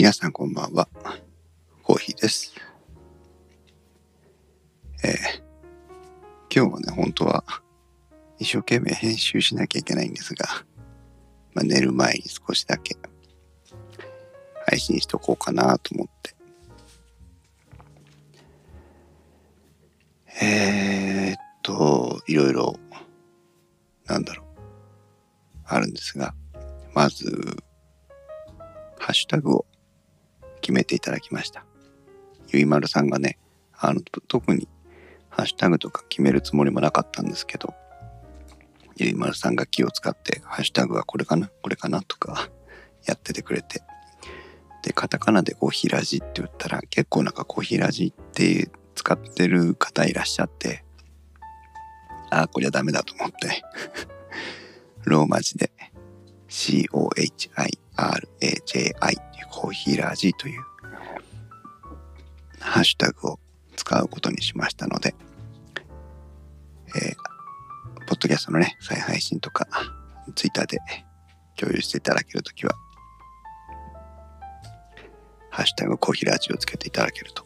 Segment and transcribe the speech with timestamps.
[0.00, 0.88] 皆さんこんばんは。
[1.82, 2.54] コーヒーです。
[5.04, 5.12] えー、
[6.50, 7.44] 今日はね、本当は
[8.38, 10.46] 一生懸命編集しなきゃいけないんですが、
[11.52, 12.96] まあ、寝る前に少しだけ
[14.68, 16.34] 配信しとこうかなと思って。
[20.42, 22.74] えー、っと、いろいろ、
[24.06, 24.46] なんだろう、
[25.66, 26.34] あるんですが、
[26.94, 27.26] まず、
[28.98, 29.66] ハッシュタグを
[30.70, 31.64] 決めていただきました。
[32.52, 33.38] ゆいまるさんがね、
[33.76, 34.68] あの、特に
[35.28, 37.74] ハッシュタグとか決めるつもりもなかったんですけど、
[38.96, 42.48] ゆいまるさんが気を使って、ハッシュタグはこれかなこれかなとか
[43.04, 43.82] やっててくれて。
[44.84, 50.84] で、カタカナでコーヒーラジって言ったら、結構なんかコーヒーラジって使ってる方いらっしゃって、
[52.30, 53.64] ああ、こりゃダメだと思って
[55.02, 55.72] ローマ字で
[56.48, 59.14] COHI RAJI
[59.50, 60.62] コーヒーラージという
[62.60, 63.38] ハッシュタグを
[63.76, 65.14] 使うことにしましたので、
[66.96, 69.66] えー、ポッドキャストのね、再配信とか、
[70.34, 70.78] ツイッターで
[71.56, 72.74] 共有していただけるときは、
[75.50, 77.44] ハッシュタグコーヒーラージをつけていただけると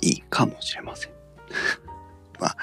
[0.00, 1.12] いいかもしれません。
[2.38, 2.56] まあ、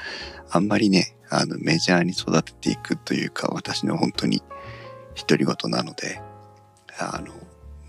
[0.52, 4.42] あんまりね、あの、メジャーに育てていくというか、私の本当に
[5.16, 6.22] 独り言なので、
[7.00, 7.34] あの、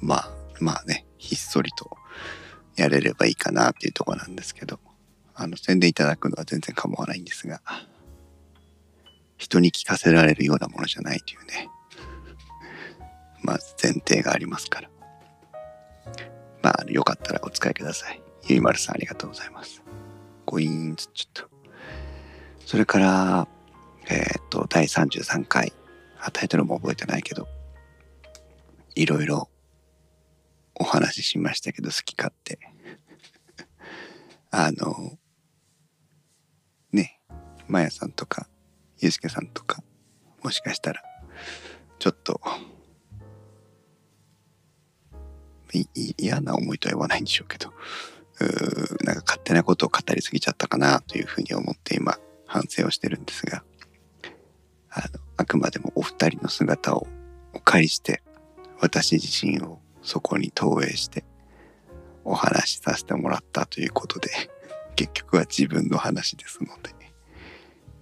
[0.01, 1.97] まあ、まあね、ひっそりと
[2.77, 4.79] やれればいいかなっていうとこなんですけど、
[5.35, 7.61] あの、宣伝いただくのは全然構わないんですが、
[9.37, 11.69] 人に聞かせられるようなものじゃないというね、
[13.43, 14.91] まず前提がありますから。
[16.63, 18.21] まあ、よかったらお使いください。
[18.49, 19.83] ゆいまるさんありがとうございます。
[20.45, 21.49] ごイーンつっちゃった。
[22.65, 23.49] それから、
[24.09, 25.73] えっ、と、第33回、
[26.33, 27.47] タイトルも覚えてないけど、
[28.97, 29.51] いろいろ
[30.75, 32.59] お話ししましたけど、好き勝手。
[34.51, 35.19] あの、
[36.93, 37.21] ね、
[37.69, 38.49] まやさんとか、
[38.99, 39.83] ゆうすけさんとか、
[40.43, 41.03] もしかしたら、
[41.99, 42.41] ちょっと、
[46.17, 53.63] 嫌な思いとは言わないんでしょうけど、うなんか勝手なことを語りすぎちゃったかなというふうに思って今反省をしてるんですが、
[54.89, 57.07] あの、あくまでもお二人の姿を
[57.53, 58.23] お借りして、
[58.81, 61.25] 私自身をそこに投影して
[62.25, 64.31] お話しさせてもらったということで、
[64.97, 66.95] 結局は自分の話ですので、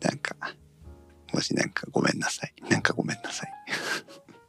[0.00, 0.36] なんか、
[1.32, 2.54] もしなんかごめんなさい。
[2.70, 3.52] なんかごめんなさい。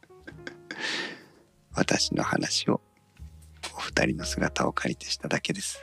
[1.74, 2.80] 私の話を
[3.76, 5.80] お二人の姿を借りてしただけです。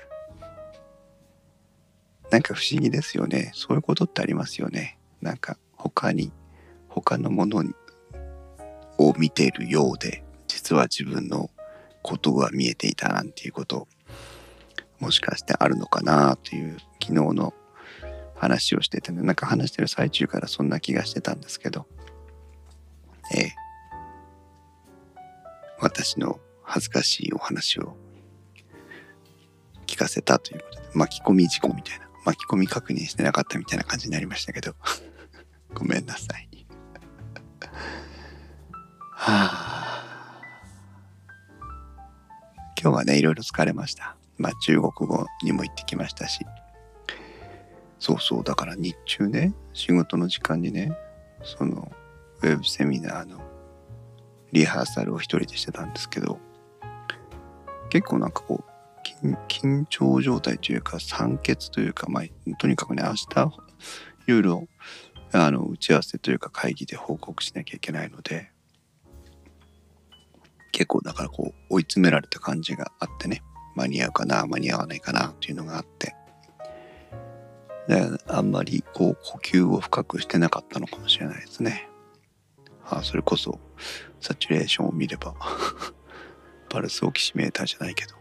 [2.31, 3.51] なんか不思議ですよね。
[3.53, 4.97] そういうことってありますよね。
[5.21, 6.31] なんか他に、
[6.87, 7.63] 他のもの
[8.97, 10.23] を見ているようで、
[10.63, 11.49] 実は自分の
[12.01, 13.89] ことが見えていたなんていうこと
[15.01, 17.53] もしかしてあるのかなという昨日の
[18.37, 19.23] 話をしててね。
[19.23, 21.85] なんか話してる最中からそんな気がしてたんですけど。
[23.35, 23.55] ええ。
[25.81, 27.97] 私の恥ずかしいお話を
[29.85, 30.87] 聞かせたということで。
[30.93, 32.07] 巻き込み事故みたいな。
[32.23, 34.75] 巻き込み確認してなかったみたいな感じになりましたけど。
[35.75, 36.49] ごめんなさい。
[39.11, 39.62] はあ。
[42.83, 44.17] 今日はねいろいろ疲れました。
[44.37, 46.45] まあ中国語にも行ってきましたし。
[47.97, 50.91] そうそうだから日中ね仕事の時間にね
[51.41, 51.89] その
[52.41, 53.39] ウェブセミナーの
[54.51, 56.37] リハーサルを一人でしてたんですけど
[57.89, 58.65] 結構なんかこ
[59.23, 62.23] う緊張状態というか酸欠というか、まあ、
[62.57, 63.53] とにかくね明日
[64.27, 64.67] いろいろ
[65.31, 68.51] あの打ち合わせというか会議で報告しなきゃいけないので
[70.73, 73.41] 結構だからこう追い詰められた感じがあってね。
[73.75, 76.15] 間に合うかな間に合わないかなっていうのがあって。
[77.87, 81.87] であんまりこう呼吸を深くしてなかったのかもしれないですね。
[82.85, 83.59] あそれこそ
[84.19, 85.35] サチュレーションを見れば
[86.69, 88.15] パルスオキシメーターじゃないけど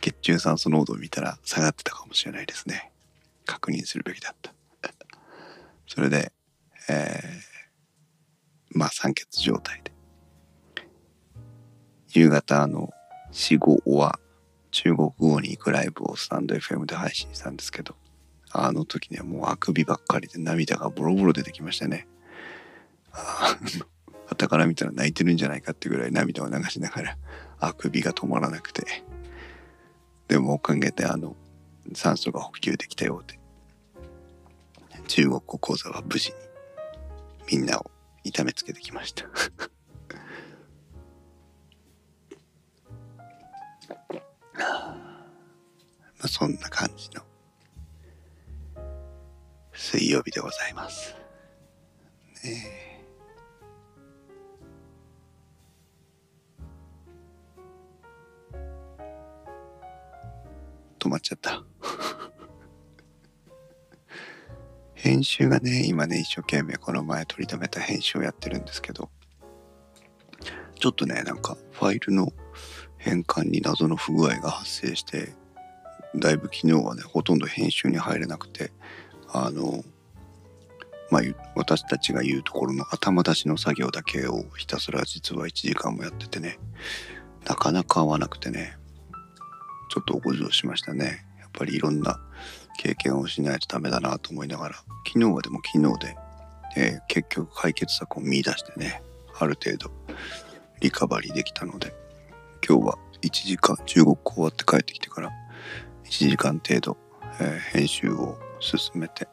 [0.00, 2.92] 血中酸素濃度を見たら下がってたかもしれないですね。
[3.46, 4.54] 確認するべきだった。
[5.88, 6.32] それで、
[6.88, 9.93] えー、まあ酸欠状態で。
[12.14, 12.90] 夕方の
[13.32, 14.20] 死後は
[14.70, 17.96] 中国語に行くライブをスタンド FM で配信したんですけど
[18.52, 22.06] あの時にはもうあくびばっかりで涙がボロボロ出てきましたね。
[23.10, 27.18] はたから見たら泣いてるんじゃないかってぐらい涙を流しながら
[27.58, 29.04] あくびが止まらなくて。
[30.28, 31.36] でもおかげであの
[31.94, 33.38] 酸素が補給できたようで
[35.06, 37.90] 中国語講座は無事にみんなを
[38.22, 39.26] 痛めつけてきました。
[44.58, 47.22] まあ、そんな感じの
[49.74, 51.14] 水曜日でございます。
[52.44, 52.94] ねえ。
[60.98, 61.62] 止まっちゃった。
[64.94, 69.10] 編集がね、今ね、一生懸命この前取り留めた編集をやってるんですけど、
[70.78, 72.32] ちょっとね、なんかファイルの
[73.04, 75.34] 変換に謎の不具合が発生して、
[76.16, 78.72] だいぶ昨日はね、ほとんど編集に入れなくて、
[79.28, 79.84] あの、
[81.10, 81.22] まあ、
[81.54, 86.58] 私たちが言うところの頭出しの作業だけをひたすら実は1時間もやっててね、
[87.46, 88.78] なかなか合わなくてね、
[89.90, 91.26] ちょっとおごじしましたね。
[91.38, 92.18] やっぱりいろんな
[92.78, 94.76] 経験をしないとダメだなと思いながら、
[95.06, 96.16] 昨日はでも昨日で、
[96.76, 99.02] えー、結局解決策を見出してね、
[99.38, 99.90] ある程度
[100.80, 102.03] リカバリーできたので、
[102.66, 105.30] 今日は1時間、15個終わって帰ってきてから、
[106.04, 106.96] 1時間程度、
[107.38, 109.28] えー、編集を進めて、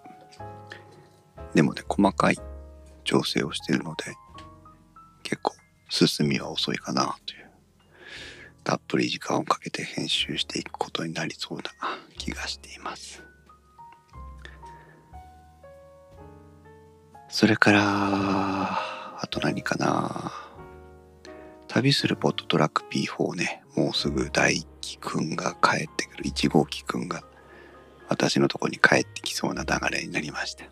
[1.54, 2.38] でもね、細かい
[3.06, 4.04] 調整をしているので、
[5.24, 5.56] 結構
[5.88, 7.50] 進みは遅いかなという
[8.66, 11.64] たっぷり時間をかけて編集していくことになりそうな
[12.18, 13.24] 気がしています。
[17.30, 17.82] それから
[19.22, 20.51] あと何かな。
[21.72, 23.64] 旅するポットトラック P4 ね。
[23.76, 26.26] もうすぐ大輝くんが帰ってくる。
[26.26, 27.24] 1号機くんが
[28.10, 30.66] 私のとこに帰ってきそうな流れになりました。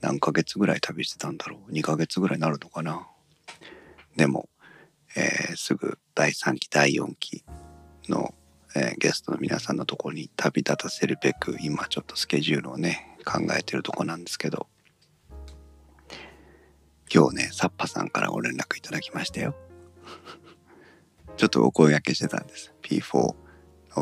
[0.00, 1.72] 何ヶ月ぐらい旅してたんだろう。
[1.72, 3.06] 2ヶ月ぐらいになるのかな。
[4.16, 4.48] でも
[5.16, 7.42] えー、すぐ第3期第4期
[8.08, 8.34] の、
[8.76, 14.68] えー、ゲストの皆さんのとこに旅立たせるべく今ちょっとスケジュールをね考えてるとこなんですけど。
[17.12, 19.54] 今日ねサッパさんからご連絡いただきましたよ。
[21.36, 22.74] ちょっとお声がけしてたんです。
[22.82, 23.34] P4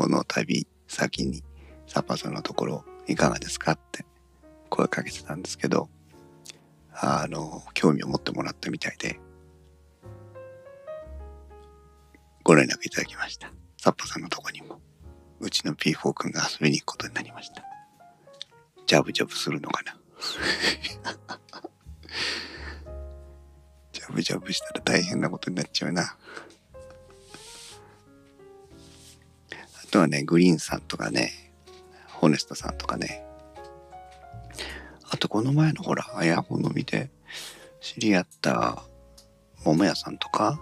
[0.09, 1.43] の旅先に
[1.87, 4.05] サッパさんのところいかがですかって。
[4.69, 5.89] 声かけてたんですけど。
[6.97, 9.19] あの興味を持ってもらったみたいで。
[12.43, 13.51] ご連絡いただきました。
[13.77, 14.79] サッパさんのとこにも、
[15.39, 17.63] うちの P4 君が遊びに行くことになりました。
[18.85, 19.97] ジャブジャブするのかな。
[24.25, 26.01] ジャブしたら大変なことになっちゃうな。
[26.01, 26.17] あ
[29.91, 31.31] とはね、グリーンさんとかね、
[32.07, 33.23] ホネストさんとかね。
[35.11, 37.11] あとこの前のほら、あやほのみで
[37.81, 38.81] 知り合った
[39.63, 40.59] 桃屋さんとか、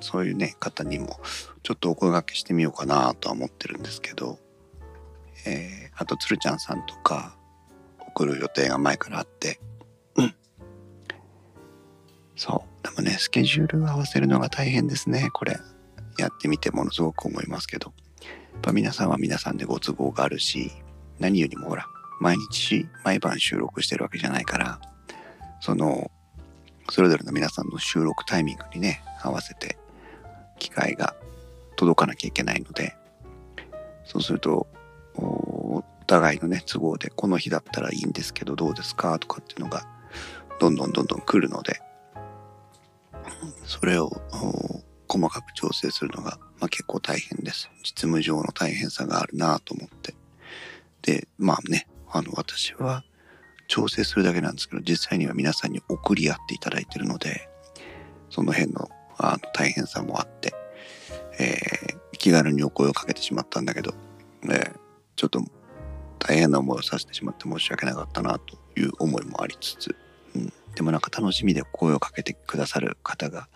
[0.00, 1.20] そういうね方にも
[1.62, 4.40] ちょっとお声がけしてみようかなとは思ってるんですけど、
[5.46, 7.36] えー、あとつるちゃんさんとか
[8.08, 9.60] 送る予定が前からあって
[12.38, 12.84] そう。
[12.86, 15.28] でもねスケジュール合わせるのが大変ですね。
[15.32, 15.58] これ。
[16.16, 17.92] やってみてものすごく思いますけど。
[18.54, 20.72] やっぱ皆さんは皆さんでご都合があるし
[21.20, 21.86] 何よりもほら
[22.20, 24.80] 毎日毎晩収録してるわけじゃないから
[25.60, 26.10] その
[26.90, 29.78] それぞれの皆さんの収録タイミングにね合わせて
[30.58, 31.14] 機械が
[31.76, 32.96] 届かなきゃいけないので
[34.04, 34.66] そうすると
[35.14, 39.86] お互いのね都合でこの日だったらいいんですけどどうですかとかっていうのが
[40.58, 41.80] どんどんどんどん来るので
[43.68, 44.10] それを
[45.08, 47.70] 細かく調整するのが、まあ、結構大変です。
[47.82, 50.14] 実務上の大変さがあるなと思って。
[51.02, 53.04] で、まあね、あの私は
[53.68, 57.50] 調整するだけなんですけど、実際には皆さんに送り合っていただいてるので、
[58.30, 60.54] その辺のあの大変さもあって、
[61.38, 63.92] えー、気軽にお声をかけてしまったんだけど、
[64.44, 64.72] えー、
[65.14, 65.42] ちょっと
[66.18, 69.94] 大変な思いをさせてしまって申し訳なかったなという思いもありつつ、
[70.74, 73.48] でもなんか楽しみで声をかけてくださる方が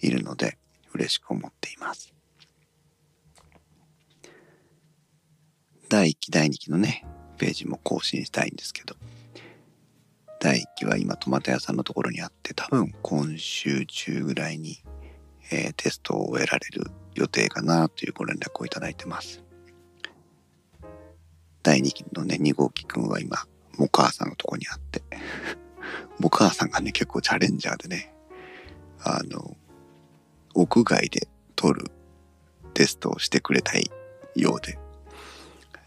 [0.00, 0.58] いるので
[0.94, 2.12] 嬉しく思っています。
[5.88, 7.04] 第1期第2期のね
[7.36, 8.94] ページも更新したいんですけど
[10.40, 14.78] 第1期は今トマト屋さんのところにあって多分今週中ぐらいに、
[15.50, 19.42] えー、テストを終えられる予定かなというご連絡をいただいてます。
[21.62, 23.44] 第2期のね2号機くんは今
[23.78, 25.02] モカーさんのとこにあって
[26.18, 28.14] モカーさんがね結構チャレンジャーでね
[29.02, 29.56] あの
[30.54, 31.90] 屋外で撮る
[32.74, 33.90] テストをしてくれたい
[34.34, 34.78] ようで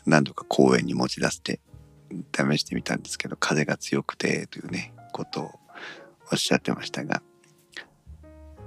[0.06, 1.60] 何度か公園に持ち出して
[2.34, 5.52] 試してみたんですけど風が強くてというねことを
[6.32, 7.22] おっしゃってましたが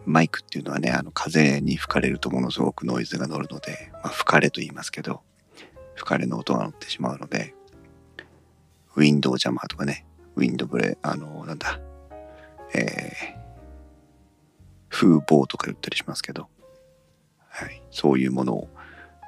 [0.05, 5.21] マイクっていうのはねあの風に吹かれるとものすごくノイズが乗るので、まあ、吹かれと言いますけど
[5.95, 7.55] 吹かれの音が乗ってしまうので
[8.97, 10.07] ウィンドウジャマーとかね
[10.39, 11.81] ウィンドブレあのなんだ
[12.75, 13.39] えー、
[14.89, 16.49] 風防とか言ったりしますけど。
[17.49, 18.69] はい、そういうものを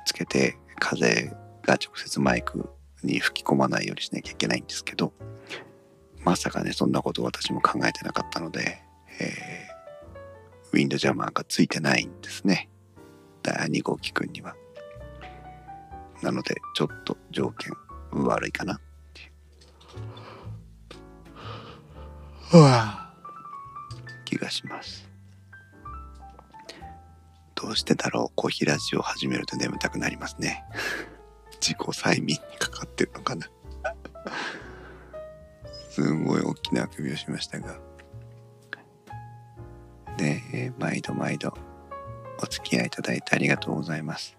[0.06, 2.70] つけて風が直接マイク
[3.02, 5.12] に吹き込まないようにしなきゃいけないんですけど。
[6.22, 8.82] まさかねそんなこと私も考えてなかったので、
[9.18, 12.68] えー、ウィンドジャマーがついてないんですね。
[13.42, 14.54] 第2号機くんには。
[16.22, 17.72] なのでちょっと条件
[18.12, 18.78] 悪いかな。
[22.50, 25.08] っていう気がします。
[27.54, 28.32] どうしてだろう。
[28.34, 30.64] コーヒーラジオを始めると眠たくなりますね。
[31.60, 33.46] 自己催眠にかかってるのかな。
[35.90, 37.78] すんごい大きなあくびをしましたが。
[40.18, 41.54] ね毎度毎度
[42.42, 44.36] お付き合いいただいてありがとうございます。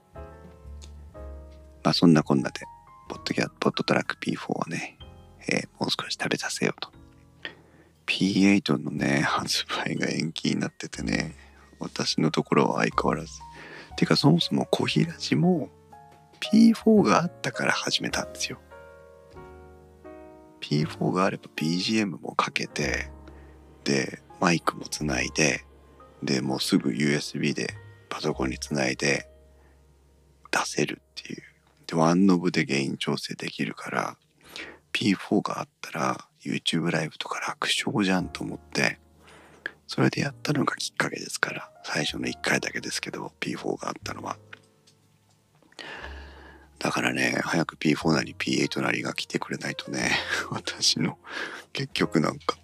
[1.84, 2.62] まあそんなこんなで
[3.08, 4.98] ポッドキャポッドトラック P4 をね、
[5.48, 7.01] えー、もう少し食べさせようと。
[8.12, 11.34] P8 のね発売が延期になっててね
[11.80, 13.40] 私のところは相変わらず。
[13.96, 15.70] てかそもそもコーヒーラジも
[16.42, 18.60] P4 があったから始めたんですよ。
[20.60, 23.10] P4 があれば BGM もかけて
[23.86, 25.64] でマイクもつないで
[26.22, 27.76] でもうすぐ USB で
[28.10, 29.30] パソコンにつないで
[30.52, 31.44] 出せるっていう。
[31.88, 34.18] でワンノブでゲイン調整できるから
[34.92, 39.00] P4 があったら YouTube ライブとか楽勝じゃんと思って
[39.88, 44.38] それでやったのがきっかけですから最初の1回だけですけど P4 があったのは。
[46.80, 50.12] だからね早く P4 なり P8 なりが来てくれないとね
[50.50, 51.20] 私の
[51.74, 52.58] 結局なんか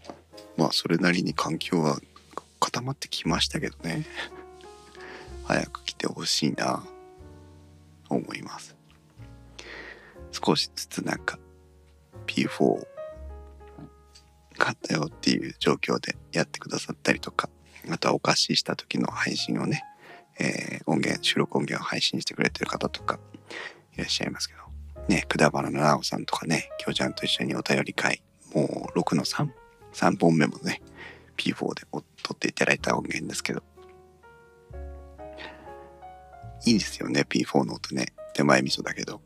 [0.55, 1.99] まあそれなりに環境は
[2.59, 4.05] 固まってきましたけどね。
[5.45, 6.83] 早く来てほしいな
[8.09, 8.75] 思います。
[10.31, 11.39] 少しずつなんか
[12.25, 12.96] P4
[14.67, 17.49] 買ったよっていう状況でやってくださったりとか
[17.89, 19.85] あとはお貸しした時の配信をね、
[20.39, 23.17] えー、音源収録音源を配信してくれてる方とか
[23.95, 28.21] いらっしゃいますけどねくだばなのなおさんとかねきょうちゃんと一緒にお便り会
[28.53, 30.81] もう6の33本目もね
[31.37, 31.83] P4 で
[32.21, 33.63] 撮っていただいた音源ですけど。
[36.65, 38.07] いいですよね P4 の音ね。
[38.33, 39.21] 手前味噌だけど、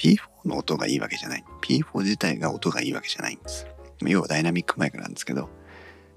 [0.00, 1.44] P4 の音がいいわけじゃない。
[1.60, 3.66] P4 自体が音がいいわけじゃないんです。
[4.00, 5.50] 要はダイナミックマイクなんですけど、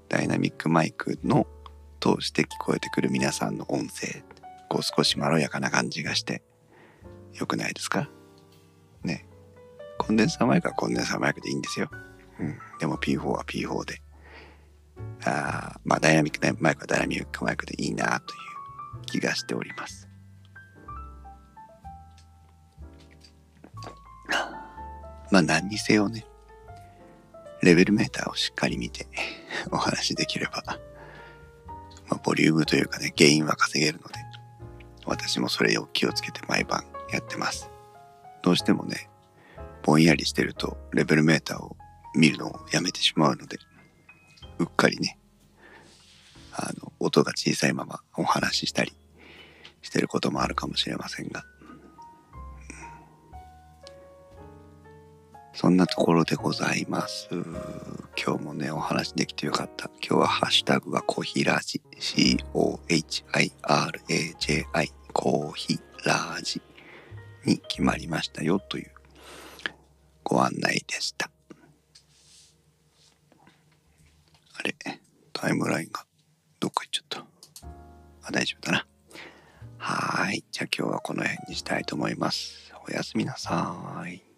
[0.08, 1.46] ダイナミックマイクの
[2.00, 4.24] 通して聞こえてくる皆さんの音声、
[4.70, 6.42] こう少しまろやかな感じがして
[7.34, 8.08] 良くないですか？
[9.02, 9.26] ね。
[9.98, 11.90] コンデンサーマイクはコンデンサーマイクでいいんですよ。
[12.40, 12.58] うん。
[12.80, 14.00] でも P4 は P4 で。
[15.26, 18.36] あまあダイナミックマイクはダイナミックマイクでいいなとい
[19.02, 20.08] う気がしております。
[25.34, 26.24] まあ何にせよね、
[27.60, 29.08] レベルメーターをしっかり見て
[29.72, 30.62] お話しできれば、
[32.08, 34.14] まあ、ボリュームというかね、原因は稼げるので、
[35.06, 37.68] 私もそれを気をつけて毎晩やってます。
[38.42, 39.10] どうしてもね、
[39.82, 41.76] ぼんやりしてるとレベルメーターを
[42.14, 43.58] 見るのをやめてしまうので、
[44.60, 45.18] うっかりね、
[46.52, 48.92] あの、音が小さいままお話ししたり
[49.82, 51.44] してることもあるかもしれませんが、
[55.54, 57.28] そんなところでございます。
[57.30, 59.88] 今日もね、お話できてよかった。
[60.02, 61.80] 今日はハッシュタグはコーヒーラジ。
[61.98, 63.22] C-O-H-I-R-A-J-I
[65.12, 66.60] コーヒーラージ
[67.44, 68.90] に決まりましたよという
[70.24, 71.30] ご案内でした。
[74.58, 74.74] あれ、
[75.32, 76.04] タイムラインが
[76.58, 77.24] どっか行っちゃった。
[78.24, 78.86] あ、大丈夫だな。
[79.78, 80.44] はい。
[80.50, 82.72] じゃあ今日はこの辺にしたいと思います。
[82.88, 84.33] おやすみなさい。